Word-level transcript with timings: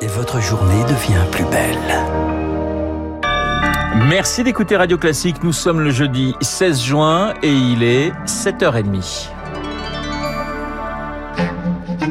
et 0.00 0.06
votre 0.06 0.40
journée 0.40 0.82
devient 0.84 1.24
plus 1.30 1.44
belle. 1.44 1.76
Merci 4.08 4.42
d'écouter 4.42 4.76
Radio 4.76 4.96
Classique. 4.96 5.42
Nous 5.42 5.52
sommes 5.52 5.80
le 5.80 5.90
jeudi 5.90 6.34
16 6.40 6.80
juin 6.80 7.34
et 7.42 7.52
il 7.52 7.82
est 7.82 8.12
7h30. 8.24 9.28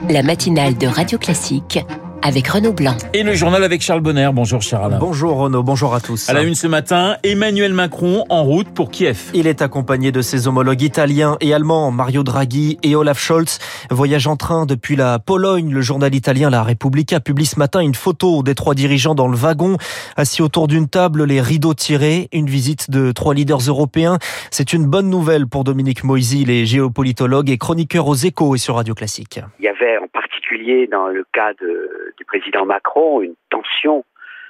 La 0.10 0.24
matinale 0.24 0.78
de 0.78 0.88
Radio 0.88 1.18
Classique 1.18 1.80
avec 2.22 2.48
Renaud 2.48 2.74
Blanc. 2.74 2.96
Et 3.14 3.24
le 3.24 3.34
journal 3.34 3.64
avec 3.64 3.82
Charles 3.82 4.02
Bonner. 4.02 4.30
Bonjour 4.34 4.62
Charles. 4.62 4.98
Bonjour 5.00 5.38
Renaud, 5.38 5.64
bonjour 5.64 5.94
à 5.94 6.02
tous. 6.02 6.30
À 6.30 6.34
la 6.34 6.44
une 6.44 6.56
ce 6.56 6.68
matin, 6.68 7.18
Emmanuel 7.24 7.74
Macron 7.74 8.26
en 8.30 8.44
route 8.44 8.70
pour 8.70 8.92
Kiev. 8.92 9.32
Il 9.34 9.48
est 9.48 9.62
accompagné 9.62 10.12
de 10.12 10.22
ses 10.22 10.48
homologues 10.48 10.82
italiens 10.82 11.38
et 11.42 11.54
allemands, 11.54 11.92
Mario 11.92 12.24
Draghi 12.24 12.78
et 12.84 12.96
Olaf 12.96 13.20
Scholz. 13.20 13.60
Voyage 13.90 14.28
en 14.28 14.36
train 14.36 14.66
depuis 14.66 14.96
la 14.96 15.20
Pologne. 15.20 15.72
Le 15.72 15.82
journal 15.82 16.14
italien 16.14 16.50
La 16.50 16.64
Repubblica 16.64 17.20
publie 17.20 17.46
ce 17.46 17.58
matin 17.58 17.80
une 17.80 17.96
photo 17.96 18.44
des 18.44 18.56
trois 18.56 18.76
dirigeants 18.76 19.16
dans 19.16 19.28
le 19.28 19.38
wagon, 19.38 19.78
assis 20.18 20.42
autour 20.42 20.68
d'une 20.68 20.88
table, 20.88 21.24
les 21.24 21.42
rideaux 21.42 21.74
tirés. 21.74 22.30
Une 22.34 22.50
visite 22.50 22.92
de 22.92 23.12
trois 23.12 23.34
leaders 23.34 23.62
européens. 23.68 24.18
C'est 24.52 24.74
une 24.74 24.86
bonne 24.86 25.10
nouvelle 25.10 25.48
pour 25.48 25.64
Dominique 25.64 26.04
Moisy, 26.04 26.46
les 26.46 26.66
géopolitologues 26.66 27.50
et 27.50 27.58
chroniqueurs 27.58 28.08
aux 28.08 28.16
échos 28.16 28.56
et 28.56 28.58
sur 28.58 28.76
Radio 28.76 28.94
Classique. 28.94 29.40
Il 29.60 29.66
y 29.66 29.68
avait 29.68 29.98
en 29.98 30.08
particulier 30.50 30.88
dans 30.88 31.08
le 31.08 31.26
cas 31.32 31.54
du 31.54 32.26
président 32.26 32.66
Macron 32.66 33.22
une 33.22 33.36
tension 33.50 34.04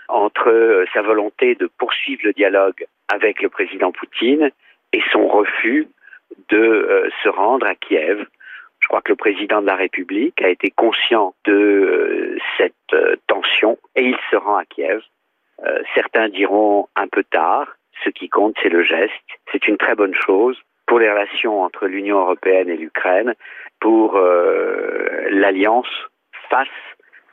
entre 0.08 0.50
euh, 0.50 0.86
sa 0.94 1.02
volonté 1.02 1.56
de 1.56 1.70
poursuivre 1.78 2.22
le 2.24 2.34
dialogue 2.34 2.86
avec 3.10 3.42
le 3.42 3.50
président 3.50 3.92
Poutine 3.92 4.50
et 4.94 5.02
son 5.12 5.28
refus 5.28 5.88
de 6.50 6.58
euh, 6.58 7.10
se 7.22 7.30
rendre 7.30 7.68
à 7.68 7.76
Kiev. 7.76 8.26
Je 8.80 8.88
crois 8.88 9.02
que 9.02 9.12
le 9.12 9.18
président 9.18 9.62
de 9.62 9.68
la 9.68 9.76
République 9.76 10.42
a 10.42 10.50
été 10.50 10.72
conscient 10.72 11.36
de 11.46 11.54
euh, 11.54 12.38
cette 12.58 12.74
tension 13.28 13.78
et 13.96 14.04
il 14.04 14.18
se 14.32 14.36
rend 14.36 14.58
à 14.58 14.66
Kiev. 14.66 15.02
certains 15.94 16.30
diront 16.30 16.88
un 16.96 17.08
peu 17.08 17.24
tard. 17.24 17.68
Ce 18.06 18.10
qui 18.10 18.30
compte, 18.30 18.56
c'est 18.64 18.70
le 18.70 18.84
geste. 18.84 19.30
C'est 19.52 19.68
une 19.68 19.78
très 19.78 19.96
bonne 19.96 20.16
chose 20.16 20.58
pour 20.90 21.00
les 21.00 21.10
relations 21.10 21.62
entre 21.62 21.86
l'Union 21.86 22.20
européenne 22.20 22.68
et 22.70 22.76
l'Ukraine, 22.76 23.36
pour 23.82 24.18
l'alliance 25.32 25.88
face 26.50 26.68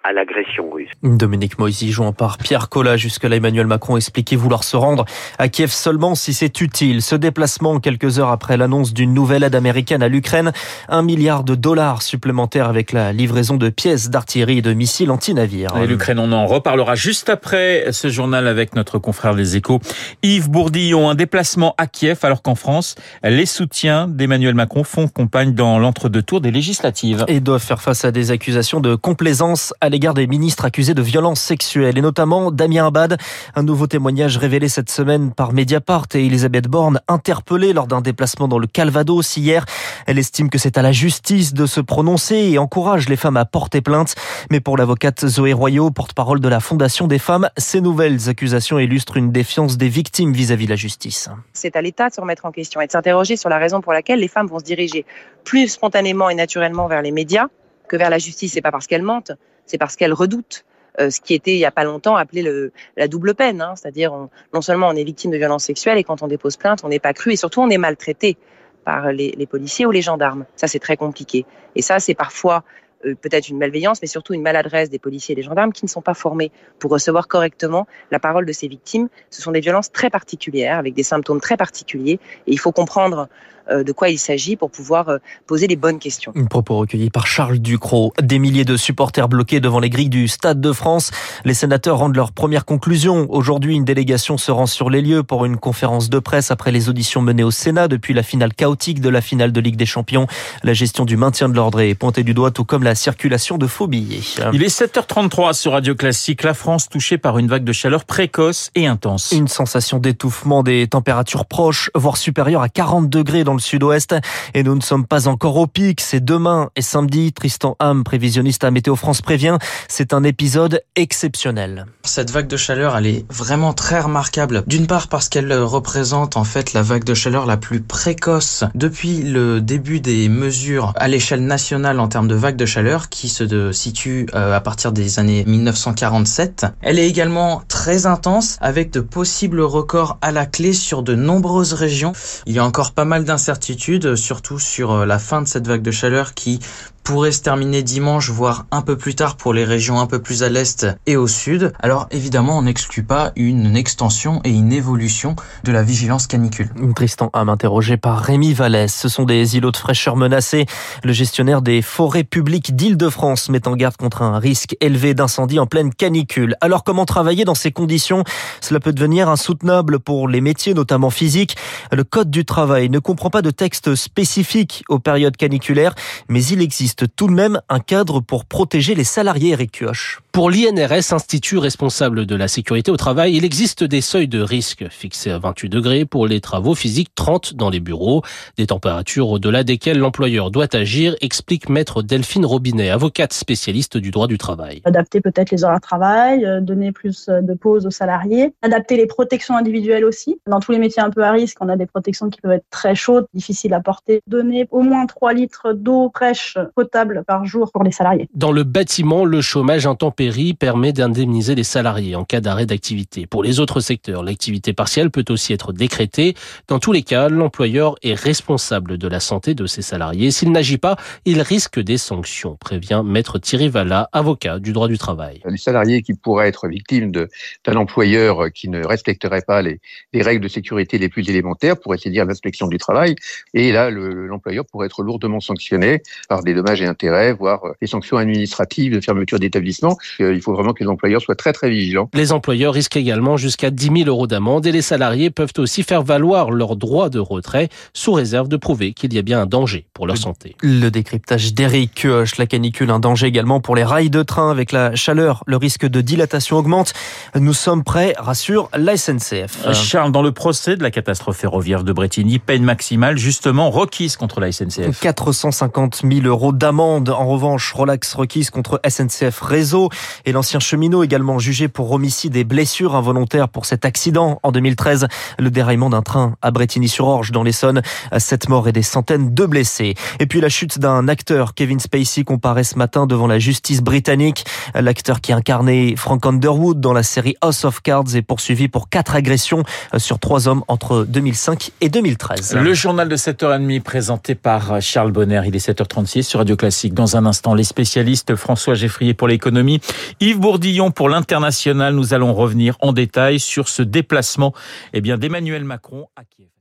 à 0.07 0.12
l'agression 0.12 0.71
russe. 0.71 0.91
Dominique 1.03 1.59
Moisy 1.59 1.91
jouant 1.91 2.12
par 2.12 2.39
Pierre 2.39 2.69
Collat. 2.69 2.97
Jusque-là, 2.97 3.37
Emmanuel 3.37 3.67
Macron 3.67 3.97
expliquait 3.97 4.37
vouloir 4.37 4.63
se 4.63 4.77
rendre 4.77 5.05
à 5.39 5.48
Kiev 5.48 5.71
seulement 5.71 6.15
si 6.15 6.33
c'est 6.33 6.61
utile. 6.61 7.03
Ce 7.03 7.17
déplacement, 7.17 7.81
quelques 7.81 8.21
heures 8.21 8.31
après 8.31 8.57
l'annonce 8.57 8.95
d'une 8.95 9.13
nouvelle 9.13 9.43
aide 9.43 9.57
américaine 9.57 10.03
à 10.03 10.09
l'Ukraine, 10.09 10.53
un 10.89 11.03
milliard 11.03 11.43
de 11.43 11.57
dollars 11.57 12.03
supplémentaires 12.03 12.69
avec 12.69 12.93
la 12.93 13.13
livraison 13.13 13.57
de 13.57 13.69
pièces 13.69 14.09
d'artillerie 14.09 14.59
et 14.59 14.63
de 14.63 14.73
missiles 14.73 15.11
anti-navires. 15.11 15.77
Et 15.77 15.87
l'Ukraine, 15.89 16.20
on 16.20 16.31
en 16.31 16.47
reparlera 16.47 16.95
juste 16.95 17.29
après 17.29 17.87
ce 17.91 18.09
journal 18.09 18.47
avec 18.47 18.77
notre 18.77 18.98
confrère 18.98 19.35
des 19.35 19.57
Échos. 19.57 19.81
Yves 20.23 20.51
Bourdillon, 20.51 21.11
un 21.11 21.17
déplacement 21.17 21.75
à 21.79 21.89
Kiev 21.89 22.20
alors 22.23 22.43
qu'en 22.43 22.55
France, 22.55 22.95
les 23.25 23.47
soutiens 23.47 24.07
d'Emmanuel 24.07 24.55
Macron 24.55 24.85
font 24.85 25.09
campagne 25.09 25.53
dans 25.53 25.81
l'entre-deux 25.81 26.23
tours 26.23 26.41
des 26.41 26.53
législatives. 26.53 27.25
Et 27.27 27.41
doivent 27.41 27.63
faire 27.63 27.83
face 27.83 28.05
à 28.05 28.13
des 28.13 28.31
accusations 28.31 28.81
de 28.81 28.95
complaisance 28.95 29.75
à 29.81 29.89
l'égard 29.97 30.12
des 30.12 30.27
ministres 30.27 30.66
accusés 30.66 30.92
de 30.92 31.00
violences 31.00 31.41
sexuelles 31.41 31.97
et 31.97 32.02
notamment 32.02 32.50
Damien 32.50 32.89
Abad. 32.89 33.16
Un 33.55 33.62
nouveau 33.62 33.86
témoignage 33.86 34.36
révélé 34.36 34.69
cette 34.69 34.91
semaine 34.91 35.33
par 35.33 35.55
Mediapart 35.55 36.05
et 36.12 36.27
Elisabeth 36.27 36.69
Borne 36.69 37.00
interpellée 37.08 37.72
lors 37.72 37.86
d'un 37.86 38.02
déplacement 38.02 38.47
dans 38.47 38.58
le 38.58 38.67
Calvados 38.67 39.39
hier. 39.39 39.64
Elle 40.06 40.19
estime 40.19 40.50
que 40.50 40.58
c'est 40.58 40.77
à 40.77 40.83
la 40.83 40.92
justice 40.92 41.55
de 41.55 41.64
se 41.64 41.80
prononcer 41.80 42.34
et 42.34 42.58
encourage 42.58 43.08
les 43.08 43.17
femmes 43.17 43.39
à 43.39 43.47
porter 43.47 43.80
plainte. 43.80 44.17
Mais 44.50 44.61
pour 44.61 44.77
l'avocate 44.77 45.27
Zoé 45.27 45.55
Royaux, 45.55 45.91
porte-parole 45.91 46.41
de 46.41 46.48
la 46.50 46.61
Fondation 46.61 47.06
des 47.06 47.19
femmes, 47.19 47.48
ces 47.56 47.80
nouvelles 47.80 48.28
accusations 48.28 48.78
illustrent 48.78 49.17
une 49.17 49.33
défiance 49.33 49.78
des 49.78 49.89
victimes 49.89 50.34
vis-à-vis 50.34 50.67
de 50.67 50.70
la 50.72 50.77
justice. 50.77 51.30
C'est 51.55 51.74
à 51.74 51.80
l'État 51.80 52.11
de 52.11 52.14
se 52.14 52.20
remettre 52.20 52.44
en 52.44 52.52
question 52.52 52.83
et 52.83 52.86
de 52.86 52.92
s'interroger 52.92 53.39
sur 53.39 53.48
la 53.48 53.56
raison 53.56 53.80
pour 53.80 53.95
laquelle 53.95 54.20
les 54.20 54.29
femmes 54.29 54.46
vont 54.46 54.58
se 54.58 54.64
diriger 54.64 55.06
plus 55.42 55.68
spontanément 55.68 56.29
et 56.29 56.35
naturellement 56.35 56.86
vers 56.86 57.01
les 57.01 57.12
médias 57.12 57.46
que 57.89 57.96
vers 57.96 58.11
la 58.11 58.18
justice. 58.18 58.52
C'est 58.52 58.61
pas 58.61 58.73
parce 58.73 58.86
qu'elles 58.86 59.01
mentent, 59.01 59.33
c'est 59.67 59.79
parce 59.79 59.97
qu'elles 59.97 60.13
redoutent. 60.13 60.65
Euh, 60.99 61.11
ce 61.11 61.21
qui 61.21 61.35
était 61.35 61.53
il 61.53 61.59
y 61.59 61.67
a 61.67 61.71
pas 61.71 61.85
longtemps 61.85 62.17
appelé 62.17 62.71
la 62.97 63.07
double 63.07 63.35
peine, 63.35 63.61
hein. 63.61 63.75
c'est-à-dire 63.77 64.29
non 64.55 64.63
seulement 64.63 64.89
on 64.89 64.97
est 64.97 65.05
victime 65.05 65.31
de 65.31 65.37
violences 65.37 65.65
sexuelles 65.65 65.99
et 65.99 66.05
quand 66.05 66.23
on 66.23 66.27
dépose 66.27 66.57
plainte, 66.57 66.85
on 66.85 66.89
n'est 66.89 67.01
pas 67.01 67.13
cru 67.13 67.33
et 67.33 67.37
surtout 67.37 67.61
on 67.61 67.69
est 67.69 67.77
maltraité 67.77 68.39
par 68.83 69.13
les, 69.13 69.33
les 69.33 69.47
policiers 69.47 69.85
ou 69.85 69.91
les 69.91 70.01
gendarmes. 70.01 70.47
Ça 70.57 70.69
c'est 70.69 70.79
très 70.79 70.97
compliqué. 70.97 71.45
Et 71.75 71.83
ça 71.83 71.99
c'est 71.99 72.15
parfois 72.15 72.65
euh, 73.05 73.14
peut-être 73.14 73.48
une 73.48 73.58
malveillance, 73.58 74.01
mais 74.01 74.08
surtout 74.08 74.34
une 74.34 74.42
maladresse 74.42 74.90
des 74.90 74.98
policiers 74.98 75.33
et 75.33 75.36
des 75.36 75.42
gendarmes 75.42 75.73
qui 75.73 75.84
ne 75.84 75.90
sont 75.90 76.02
pas 76.02 76.14
formés 76.14 76.51
pour 76.79 76.90
recevoir 76.90 77.29
correctement 77.29 77.86
la 78.11 78.18
parole 78.18 78.46
de 78.46 78.52
ces 78.52 78.68
victimes. 78.68 79.08
Ce 79.30 79.42
sont 79.42 79.52
des 79.52 79.61
violences 79.61 79.92
très 79.92 80.11
particulières, 80.11 80.79
avec 80.79 80.95
des 80.95 81.02
symptômes 81.02 81.40
très 81.40 81.56
particuliers, 81.56 82.18
et 82.46 82.52
il 82.52 82.58
faut 82.58 82.73
comprendre 82.73 83.29
euh, 83.70 83.83
de 83.83 83.92
quoi 83.92 84.08
il 84.08 84.18
s'agit 84.18 84.56
pour 84.56 84.70
pouvoir 84.70 85.08
euh, 85.08 85.18
poser 85.46 85.67
les 85.67 85.74
bonnes 85.74 85.98
questions. 85.98 86.33
Un 86.36 86.45
propos 86.45 86.77
recueilli 86.77 87.11
par 87.11 87.27
Charles 87.27 87.58
Ducrot. 87.58 88.12
Des 88.23 88.39
milliers 88.39 88.64
de 88.64 88.77
supporters 88.77 89.29
bloqués 89.29 89.58
devant 89.58 89.80
les 89.80 89.90
grilles 89.90 90.08
du 90.08 90.29
Stade 90.29 90.61
de 90.61 90.73
France. 90.73 91.11
Les 91.45 91.55
sénateurs 91.55 91.98
rendent 91.98 92.14
leur 92.14 92.30
première 92.33 92.64
conclusion. 92.64 93.27
Aujourd'hui, 93.29 93.74
une 93.74 93.85
délégation 93.85 94.39
se 94.39 94.52
rend 94.52 94.67
sur 94.67 94.89
les 94.89 95.02
lieux 95.02 95.24
pour 95.24 95.45
une 95.45 95.56
conférence 95.56 96.11
de 96.11 96.18
presse 96.20 96.52
après 96.52 96.70
les 96.70 96.89
auditions 96.89 97.23
menées 97.23 97.42
au 97.42 97.51
Sénat 97.51 97.89
depuis 97.89 98.14
la 98.14 98.23
finale 98.23 98.55
chaotique 98.55 99.01
de 99.01 99.08
la 99.08 99.20
finale 99.20 99.51
de 99.51 99.61
Ligue 99.61 99.77
des 99.77 99.86
Champions. 99.86 100.29
La 100.62 100.73
gestion 100.73 101.05
du 101.05 101.17
maintien 101.17 101.48
de 101.48 101.56
l'ordre 101.56 101.80
est 101.80 101.95
pointée 101.96 102.23
du 102.23 102.35
doigt, 102.35 102.52
tout 102.52 102.64
comme 102.64 102.85
la 102.86 102.95
circulation 102.95 103.58
de 103.58 103.67
faux 103.67 103.89
billets. 103.89 104.23
Il 104.52 104.63
est 104.63 104.69
7h33 104.69 105.55
sur 105.55 105.73
Radio 105.73 105.97
Classique. 105.97 106.45
La 106.45 106.55
France 106.55 106.89
touchée 106.89 107.19
par 107.19 107.36
une 107.36 107.48
vague 107.48 107.64
de 107.64 107.73
chaleur 107.73 108.05
précoce 108.05 108.70
et 108.77 108.86
intense. 108.86 109.33
Une 109.33 109.48
sensation 109.48 109.98
d'étouffement 109.98 110.63
des 110.63 110.86
températures 110.86 111.47
proches, 111.47 111.91
voire 111.97 112.17
supérieures 112.17 112.63
à 112.63 112.69
40 112.69 113.11
degrés 113.11 113.42
dans 113.42 113.55
le 113.55 113.58
sud-ouest. 113.58 114.14
Et 114.55 114.63
nous 114.63 114.77
ne 114.77 114.80
sommes 114.80 115.05
pas 115.05 115.27
encore 115.27 115.57
au 115.57 115.67
pic. 115.67 116.01
C'est 116.01 116.24
demain 116.24 116.70
et 116.77 116.83
samedi. 116.83 117.33
Tristan 117.33 117.74
Ham, 117.80 118.05
prévisionniste 118.05 118.63
à 118.63 118.70
Météo 118.70 118.95
France, 118.95 119.20
prévient. 119.20 119.58
C'est 119.89 120.14
un 120.14 120.23
épisode 120.23 120.80
exceptionnel. 120.95 121.86
Cette 122.05 122.30
vague 122.30 122.47
de 122.47 122.57
chaleur, 122.57 122.97
elle 122.97 123.08
est 123.08 123.27
vraiment 123.33 123.73
très 123.73 123.98
remarquable. 123.98 124.63
D'une 124.68 124.86
part 124.86 125.08
parce 125.08 125.29
qu'elle 125.29 125.53
représente 125.53 126.36
en 126.36 126.45
fait 126.45 126.73
la 126.73 126.83
vague 126.83 127.05
de 127.05 127.14
chaleur 127.14 127.47
la 127.47 127.57
plus 127.57 127.80
précoce 127.80 128.62
depuis 128.76 129.23
le 129.23 129.61
début 129.61 129.99
des 129.99 130.29
mesures 130.29 130.93
à 130.94 131.08
l'échelle 131.08 131.44
nationale 131.44 131.99
en 131.99 132.06
termes 132.06 132.29
de 132.29 132.37
vague 132.37 132.55
de 132.55 132.64
chaleur 132.64 132.75
qui 133.09 133.29
se 133.29 133.73
situe 133.73 134.26
euh, 134.35 134.55
à 134.55 134.61
partir 134.61 134.93
des 134.93 135.19
années 135.19 135.44
1947. 135.47 136.67
Elle 136.82 136.99
est 136.99 137.09
également 137.09 137.62
très 137.69 138.06
intense 138.06 138.59
avec 138.61 138.91
de 138.91 139.00
possibles 139.00 139.61
records 139.61 140.19
à 140.20 140.32
la 140.32 140.47
clé 140.47 140.73
sur 140.73 141.03
de 141.03 141.15
nombreuses 141.15 141.73
régions. 141.73 142.12
Il 142.47 142.55
y 142.55 142.59
a 142.59 142.65
encore 142.65 142.93
pas 142.93 143.05
mal 143.05 143.25
d'incertitudes 143.25 143.47
incertitude, 143.47 144.17
surtout 144.17 144.59
sur 144.59 144.93
euh, 144.93 145.06
la 145.06 145.19
fin 145.19 145.41
de 145.41 145.47
cette 145.47 145.67
vague 145.67 145.82
de 145.82 145.91
chaleur 145.91 146.35
qui 146.35 146.59
pourrait 147.06 147.31
se 147.31 147.40
terminer 147.40 147.84
dimanche, 147.84 148.31
voire 148.31 148.67
un 148.72 148.82
peu 148.82 148.99
plus 148.99 149.14
tard 149.14 149.37
pour 149.37 149.55
les 149.55 149.64
régions 149.64 150.00
un 150.00 150.06
peu 150.06 150.20
plus 150.20 150.43
à 150.43 150.49
l'est 150.49 150.88
et 151.06 151.17
au 151.17 151.28
sud. 151.28 151.72
Alors 151.78 152.08
évidemment, 152.11 152.58
on 152.58 152.62
n'exclut 152.62 153.05
pas 153.05 153.31
une 153.37 153.76
extension 153.76 154.40
et 154.43 154.50
une 154.50 154.72
évolution 154.72 155.37
de 155.62 155.70
la 155.70 155.84
vigilance 155.84 156.26
canicule. 156.26 156.69
Tristan 156.96 157.31
Ham 157.32 157.49
interrogé 157.49 157.96
par 157.96 158.19
Rémi 158.19 158.55
Vallès. 158.55 158.93
Ce 158.93 159.08
sont 159.08 159.22
des 159.22 159.56
îlots 159.56 159.70
de 159.70 159.76
fraîcheur 159.76 160.17
menacés. 160.17 160.67
Le 161.05 161.12
gestionnaire 161.12 161.62
des 161.62 161.81
forêts 161.81 162.25
publiques 162.25 162.75
d'Île-de-France 162.75 163.50
met 163.50 163.69
en 163.69 163.76
garde 163.76 163.96
contre 163.96 164.23
un 164.23 164.40
risque 164.40 164.76
élevé 164.81 165.14
d'incendie 165.14 165.61
en 165.61 165.67
pleine 165.67 165.94
canicule. 165.94 166.56
Alors 166.61 166.82
comment 166.82 167.05
travailler 167.05 167.44
dans 167.44 167.55
ces 167.55 167.70
conditions? 167.70 168.25
Cela 168.61 168.81
peut 168.81 168.93
devenir 168.93 169.28
insoutenable 169.28 170.00
pour 170.00 170.28
les 170.28 170.40
métiers, 170.40 170.75
notamment 170.75 171.11
physiques. 171.11 171.56
Le 171.93 172.02
Code 172.02 172.32
du 172.32 172.44
travail 172.44 172.90
ne 172.90 172.99
comprend 172.99 173.31
pas 173.31 173.43
de 173.43 173.52
texte 173.52 173.94
spécifique 173.94 174.82
aux 174.88 174.99
périodes 174.99 175.37
caniculaires, 175.37 175.94
mais 176.28 176.44
il 176.46 176.61
existe 176.61 176.95
tout 177.05 177.26
de 177.26 177.32
même 177.32 177.61
un 177.69 177.81
cadre 177.81 178.20
pour 178.20 178.44
protéger 178.44 178.94
les 178.94 179.05
salariés, 179.05 179.50
Eric 179.50 179.73
Kioch. 179.73 180.20
Pour 180.32 180.50
l'INRS, 180.50 181.12
institut 181.12 181.56
responsable 181.56 182.26
de 182.26 182.37
la 182.37 182.47
sécurité 182.47 182.91
au 182.91 182.99
travail, 182.99 183.37
il 183.37 183.44
existe 183.44 183.85
des 183.85 184.03
seuils 184.03 184.29
de 184.29 184.41
risque 184.41 184.87
fixés 184.91 185.31
à 185.31 185.38
28 185.38 185.71
degrés 185.71 186.05
pour 186.05 186.26
les 186.26 186.43
travaux 186.43 186.75
physiques, 186.75 187.09
30 187.15 187.55
dans 187.55 187.71
les 187.71 187.81
bureaux, 187.81 188.23
des 188.59 188.67
températures 188.67 189.31
au-delà 189.31 189.65
desquelles 189.65 189.99
l'employeur 189.99 190.50
doit 190.50 190.76
agir, 190.76 191.17
explique 191.23 191.71
maître 191.71 192.03
Delphine 192.03 192.44
Robinet, 192.44 192.91
avocate 192.91 193.32
spécialiste 193.32 193.97
du 193.97 194.11
droit 194.11 194.26
du 194.26 194.37
travail. 194.37 194.82
Adapter 194.85 195.23
peut-être 195.23 195.50
les 195.50 195.65
horaires 195.65 195.79
de 195.79 195.81
travail, 195.81 196.44
euh, 196.44 196.61
donner 196.61 196.93
plus 196.93 197.29
de 197.29 197.55
pauses 197.55 197.87
aux 197.87 197.91
salariés, 197.91 198.53
adapter 198.61 198.99
les 198.99 199.06
protections 199.06 199.56
individuelles 199.56 200.05
aussi. 200.05 200.38
Dans 200.47 200.61
tous 200.61 200.73
les 200.73 200.79
métiers 200.79 201.03
un 201.03 201.11
peu 201.11 201.25
à 201.25 201.31
risque, 201.31 201.56
on 201.62 201.71
a 201.71 201.76
des 201.76 201.87
protections 201.87 202.29
qui 202.29 202.43
peuvent 202.43 202.53
être 202.53 202.67
très 202.69 202.94
chaudes, 202.94 203.26
difficiles 203.32 203.73
à 203.73 203.81
porter. 203.81 204.21
Donner 204.26 204.69
au 204.71 204.82
moins 204.82 205.06
3 205.06 205.32
litres 205.32 205.73
d'eau 205.73 206.11
fraîche 206.15 206.59
potable 206.87 207.25
par 207.27 207.44
jour 207.44 207.73
pour 207.73 207.83
les 207.83 207.91
salariés. 207.91 208.29
Dans 208.35 208.53
le 208.53 208.62
bâtiment, 208.62 209.25
le 209.25 209.41
chômage 209.41 209.88
intempérie 209.88 210.55
permet 210.55 210.93
d'indemniser 210.93 211.56
les 211.56 211.65
salariés 211.65 212.15
en 212.15 212.25
cas 212.25 212.41
d'arrêt 212.41 212.65
d'activité. 212.65 213.27
Pour 213.27 213.43
les 213.43 213.59
autres 213.59 213.81
secteurs, 213.81 214.23
l'activité 214.23 214.73
partielle 214.73 215.11
peut 215.11 215.25
aussi 215.31 215.53
être 215.53 215.73
décrétée. 215.73 216.35
Dans 216.69 216.79
tous 216.79 216.93
les 216.93 217.03
cas, 217.03 217.29
l'employeur 217.29 217.97
est 218.03 218.15
responsable 218.15 218.99
de 218.99 219.09
la 219.09 219.19
santé 219.19 219.55
de 219.55 219.67
ses 219.67 219.83
salariés. 219.83 220.31
S'il 220.31 220.53
n'agit 220.53 220.79
pas, 220.79 220.97
il 221.25 221.41
risque 221.41 221.81
des 221.81 221.99
sanctions, 221.99 222.56
prévient 222.56 223.03
maître 223.05 223.41
Thierry 223.41 223.69
Valla, 223.69 224.09
avocat 224.12 224.61
du 224.61 224.73
droit 224.73 224.87
du 224.87 224.97
travail. 224.97 225.41
Les 225.44 225.56
salariés 225.56 226.03
qui 226.03 226.15
pourraient 226.15 226.49
être 226.49 226.69
victimes 226.69 227.11
d'un 227.11 227.75
employeur 227.75 228.53
qui 228.53 228.69
ne 228.69 228.87
respecterait 228.87 229.43
pas 229.44 229.61
les, 229.61 229.81
les, 230.12 230.23
règles 230.23 230.44
de 230.44 230.49
sécurité 230.49 230.99
les 230.99 231.09
plus 231.09 231.29
élémentaires, 231.29 231.79
pourraient 231.81 231.99
saisir 231.99 232.25
l'inspection 232.27 232.69
du 232.69 232.79
travail, 232.79 233.17
et 233.55 233.73
là, 233.73 233.91
l'employeur 233.91 234.65
pourrait 234.67 234.87
être 234.87 235.03
lourdement 235.03 235.41
sanctionné 235.41 236.03
par 236.29 236.44
des 236.44 236.55
dommages 236.55 236.75
et 236.82 236.87
intérêts, 236.87 237.32
voire 237.32 237.61
des 237.81 237.87
sanctions 237.87 238.17
administratives 238.17 238.94
de 238.94 239.00
fermeture 239.00 239.38
d'établissement. 239.38 239.96
Il 240.19 240.40
faut 240.40 240.55
vraiment 240.55 240.73
que 240.73 240.82
les 240.82 240.90
employeurs 240.90 241.20
soient 241.20 241.34
très 241.34 241.52
très 241.52 241.70
vigilants. 241.70 242.11
Les 242.14 242.32
employeurs 242.32 242.75
risquent 242.75 242.96
également 242.96 243.37
jusqu'à 243.37 243.70
10 243.70 244.05
000 244.05 244.08
euros 244.08 244.26
d'amende 244.26 244.67
et 244.67 244.73
les 244.73 244.82
salariés 244.82 245.31
peuvent 245.31 245.52
aussi 245.58 245.82
faire 245.82 246.02
valoir 246.02 246.50
leur 246.50 246.76
droit 246.76 247.08
de 247.08 247.19
retrait 247.19 247.69
sous 247.93 248.12
réserve 248.12 248.49
de 248.49 248.56
prouver 248.56 248.93
qu'il 248.93 249.12
y 249.14 249.19
a 249.19 249.23
bien 249.23 249.40
un 249.40 249.46
danger 249.46 249.87
pour 249.94 250.06
leur 250.06 250.17
santé. 250.17 250.56
Le 250.62 250.88
décryptage 250.90 251.55
d'Eric 251.55 251.94
Kioch, 251.94 252.37
la 252.38 252.46
canicule, 252.46 252.90
un 252.90 253.00
danger 253.00 253.26
également 253.26 253.61
pour 253.61 253.76
les 253.76 253.84
rails 253.84 254.11
de 254.11 254.23
train 254.23 254.50
avec 254.50 254.73
la 254.73 254.94
chaleur. 254.94 255.43
Le 255.46 255.56
risque 255.56 255.87
de 255.87 256.00
dilatation 256.00 256.56
augmente. 256.56 256.93
Nous 257.34 257.52
sommes 257.52 257.84
prêts, 257.84 258.14
rassure 258.19 258.69
la 258.76 258.96
SNCF. 258.96 259.73
Charles, 259.73 260.12
dans 260.12 260.23
le 260.23 260.32
procès 260.32 260.76
de 260.76 260.82
la 260.82 260.90
catastrophe 260.90 261.37
ferroviaire 261.38 261.84
de 261.84 261.93
Bretigny, 261.93 262.38
peine 262.38 262.64
maximale 262.64 263.19
justement 263.19 263.70
requise 263.70 264.17
contre 264.17 264.40
la 264.40 264.52
SNCF. 264.52 265.00
450 265.00 266.02
000 266.11 266.26
euros 266.26 266.52
d'amende. 266.56 267.11
En 267.11 267.26
revanche, 267.26 267.73
relax 267.73 268.14
requise 268.14 268.50
contre 268.50 268.81
SNCF 268.88 269.41
Réseau 269.41 269.91
et 270.25 270.32
l'ancien 270.32 270.61
cheminot 270.61 271.03
également 271.03 271.38
jugé 271.38 271.69
pour 271.69 271.93
homicide 271.93 272.37
et 272.37 272.44
blessures 272.44 272.94
involontaires 272.94 273.49
pour 273.49 273.67
cet 273.67 273.85
accident 273.85 274.41
en 274.43 274.53
2013. 274.53 275.06
Le 275.38 275.50
déraillement 275.50 275.91
d'un 275.91 276.03
train 276.03 276.37
à 276.43 276.50
Bretigny-sur-Orge 276.50 277.32
dans 277.32 277.43
l'Essonne. 277.43 277.82
Sept 278.19 278.49
morts 278.49 278.69
et 278.69 278.73
des 278.73 278.82
centaines 278.82 279.35
de 279.35 279.47
blessés. 279.47 279.94
Et 280.20 280.26
puis 280.26 280.41
la 280.41 280.49
chute 280.49 280.79
d'un 280.79 281.08
acteur, 281.08 281.55
Kevin 281.55 281.81
Spacey, 281.81 282.25
comparaît 282.25 282.64
ce 282.64 282.79
matin 282.79 283.06
devant 283.06 283.26
la 283.26 283.38
justice 283.38 283.82
britannique. 283.82 284.44
L'acteur 284.75 285.20
qui 285.20 285.32
incarnait 285.32 285.94
Frank 285.97 286.25
Underwood 286.25 286.81
dans 286.81 286.93
la 286.93 287.02
série 287.02 287.37
House 287.43 287.64
of 287.64 287.82
Cards 287.82 288.14
est 288.14 288.23
poursuivi 288.23 288.69
pour 288.69 288.88
quatre 288.88 289.14
agressions 289.14 289.62
sur 289.99 290.19
trois 290.19 290.49
hommes 290.49 290.64
entre 290.69 291.05
2005 291.09 291.70
et 291.81 291.88
2013. 291.88 292.56
Le 292.56 292.75
journal 292.75 293.09
de 293.09 293.17
7h30 293.17 293.82
présenté 293.82 294.35
par 294.35 294.81
Charles 294.81 295.12
Bonner. 295.12 295.43
Il 295.47 295.55
est 295.55 295.69
7h36 295.69 296.23
sur 296.23 296.46
Dans 296.93 297.17
un 297.17 297.27
instant, 297.27 297.55
les 297.55 297.65
spécialistes 297.65 298.37
François 298.37 298.75
Geffrier 298.75 299.15
pour 299.15 299.29
l'économie, 299.29 299.81
Yves 300.21 300.39
Bourdillon 300.39 300.91
pour 300.91 301.09
l'international. 301.09 301.95
Nous 301.95 302.15
allons 302.15 302.33
revenir 302.35 302.77
en 302.81 302.93
détail 302.93 303.41
sur 303.41 303.69
ce 303.69 303.83
déplacement 303.83 304.55
eh 304.93 305.01
bien, 305.01 305.19
d'Emmanuel 305.19 305.65
Macron 305.65 306.07
à 306.17 306.25
Kiev. 306.25 306.56